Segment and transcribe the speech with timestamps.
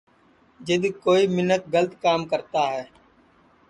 [0.65, 2.83] جِد کوئی مینکھ گلت کام کرتا ہے